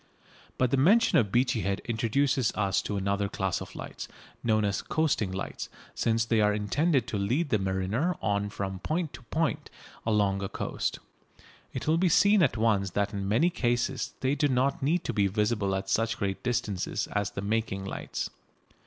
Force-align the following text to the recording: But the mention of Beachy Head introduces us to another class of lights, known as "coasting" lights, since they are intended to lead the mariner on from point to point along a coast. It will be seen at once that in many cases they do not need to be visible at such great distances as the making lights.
But 0.57 0.71
the 0.71 0.77
mention 0.77 1.19
of 1.19 1.31
Beachy 1.31 1.61
Head 1.61 1.79
introduces 1.85 2.51
us 2.53 2.81
to 2.81 2.97
another 2.97 3.29
class 3.29 3.61
of 3.61 3.75
lights, 3.75 4.07
known 4.43 4.65
as 4.65 4.81
"coasting" 4.81 5.31
lights, 5.31 5.69
since 5.93 6.25
they 6.25 6.41
are 6.41 6.51
intended 6.55 7.05
to 7.09 7.19
lead 7.19 7.49
the 7.49 7.59
mariner 7.59 8.15
on 8.19 8.49
from 8.49 8.79
point 8.79 9.13
to 9.13 9.21
point 9.25 9.69
along 10.03 10.41
a 10.41 10.49
coast. 10.49 10.97
It 11.71 11.85
will 11.87 11.99
be 11.99 12.09
seen 12.09 12.41
at 12.41 12.57
once 12.57 12.89
that 12.97 13.13
in 13.13 13.29
many 13.29 13.51
cases 13.51 14.15
they 14.21 14.33
do 14.33 14.47
not 14.47 14.81
need 14.81 15.03
to 15.03 15.13
be 15.13 15.27
visible 15.27 15.75
at 15.75 15.87
such 15.87 16.17
great 16.17 16.41
distances 16.41 17.05
as 17.11 17.29
the 17.29 17.41
making 17.41 17.85
lights. 17.85 18.31